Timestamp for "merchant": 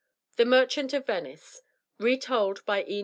0.45-0.93